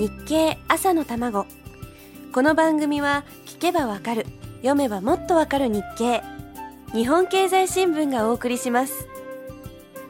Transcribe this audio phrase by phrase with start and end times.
[0.00, 1.44] 日経朝の卵。
[2.32, 4.24] この番組は聞けばわかる
[4.62, 6.22] 読めばもっとわかる日経。
[6.94, 9.06] 日本経済新聞がお送りします。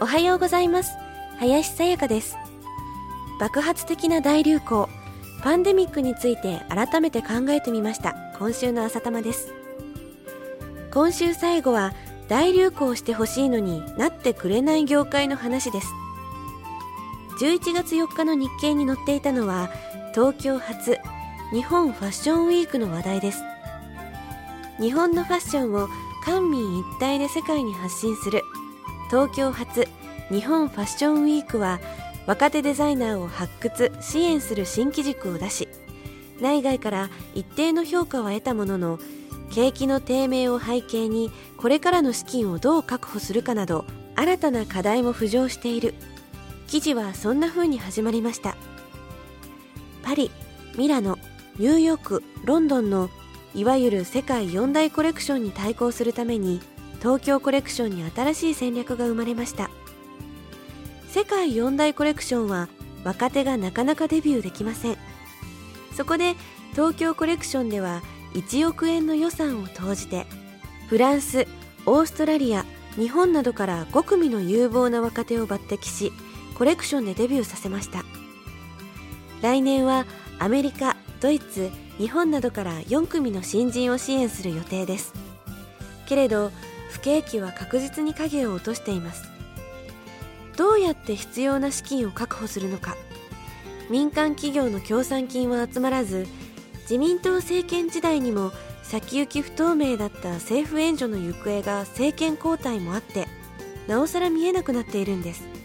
[0.00, 0.90] おはようございます。
[1.38, 2.36] 林さやかです。
[3.38, 4.88] 爆発的な大流行
[5.44, 8.16] パンデミックについて改めて考えてみました。
[8.40, 9.54] 今週の朝玉です。
[10.92, 11.92] 今週最後は
[12.26, 15.86] 大流行してほしいのになってくれない業界の話です。
[17.38, 19.70] 11月4日の日経に載っていたのは
[20.14, 20.98] 東京発
[21.52, 23.42] 日本ファッションウィークの話題です。
[24.78, 25.88] 日本のファッションを
[26.22, 28.42] 官民一体で世界に発信する
[29.08, 29.88] 東京発
[30.28, 31.80] 日本ファッションウィークは
[32.26, 35.68] 若手デザイナーを発掘支援する新機軸を出し
[36.40, 38.98] 内外から一定の評価は得たものの
[39.50, 45.94] 景気の低迷を背景にこれからの資金をどう確保するかなど新たな課題も浮上している。
[46.66, 48.56] 記事はそんな風に始まりました。
[50.02, 50.30] パリ
[50.76, 51.18] ミラノ
[51.58, 53.10] ニューヨークロンドンの
[53.54, 56.60] いわゆる世界四大コレクションに対抗するために
[56.98, 59.70] 東京コレクションに新しい戦略が生まれました。
[61.08, 62.68] 世界四大コレクションは
[63.04, 64.96] 若手がなかなかデビューできません。
[65.96, 66.34] そこで
[66.72, 68.02] 東京コレクションでは
[68.34, 70.26] 1億円の予算を投じて
[70.88, 71.46] フランス
[71.86, 76.12] オーストラリア日本などから5組の有望な若手を抜擢し
[76.56, 78.02] コレクションでデビューさせました。
[79.42, 80.06] 来年は
[80.38, 85.12] アメリカドイツ日本などから4組の新人を支援する予定です。
[86.06, 86.50] けれど
[86.90, 89.28] 不景気は確実に影を落としています。
[90.56, 92.96] どうやって必要な資金を確保するのか。
[93.90, 96.26] 民間企業の協賛金は集まらず
[96.82, 98.50] 自民党政権時代にも
[98.82, 103.28] 先行き不透明だった政府援助の行方が政権交代もあって
[103.86, 105.55] なおさら見えなくなっているんです。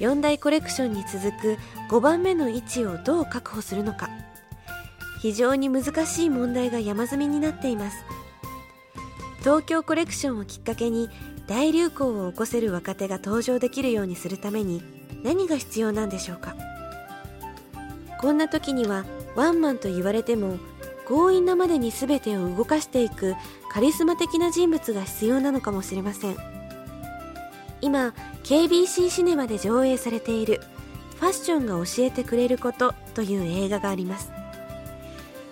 [0.00, 1.58] 4大コレクションに続く
[1.90, 4.10] 5番目の位置をどう確保するのか。
[5.20, 7.96] 非常に難しい問題が山積みになっています。
[9.40, 11.08] 東京コレクションをきっかけに
[11.46, 14.82] 大流行を起こせる若手が登場できるようにするために
[15.22, 16.54] 何が必要なんでしょうか。
[18.20, 19.04] こんな時には
[19.36, 20.58] ワンマンと言われても
[21.06, 23.36] 強引なまでに全てを動かしていく
[23.70, 26.36] カリスマ的な人物が必要なのかもしれません。
[27.80, 28.14] 今
[28.44, 30.60] KBC シネマで上映されている
[31.20, 34.30] 「ファッションが教えてくれること」という映画があります。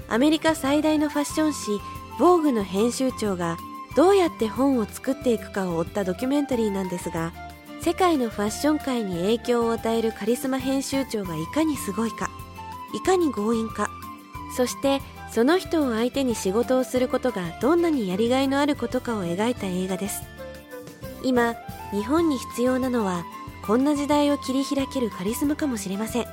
[0.09, 1.71] アメリカ最大のファッション誌
[2.19, 3.57] 「ヴォーグの編集長が
[3.97, 7.33] どうやって本を作っていくかを追ったドキュメンタリーなんですが
[7.81, 12.31] 世界のファッション界に影響を与えるカリスマ編集長がいかにすごいか
[12.95, 13.91] いかに強引か
[14.57, 15.01] そして
[15.33, 20.34] その人を相手に仕事をすることがどんなにやりがいのあることかを描いた映画です。
[21.25, 21.55] 今
[21.91, 23.25] 日本に必要なのは
[23.67, 26.27] こんな時代を切り開けるカリスマかもしれません。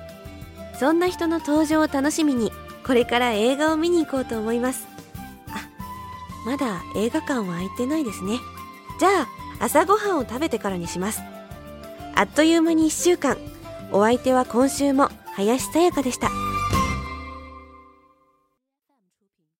[0.77, 2.51] そんな人の登場を楽しみに
[2.85, 4.87] これから映画を見に行こうと思います。
[5.47, 5.69] あ
[6.45, 8.39] まだ映画館は開いてないですね。
[8.99, 9.27] じゃあ
[9.63, 11.21] 朝ごはんを食べてからにします。
[12.15, 13.37] あっという間に1週間。
[13.93, 16.29] お相手は今週も林さやかでした。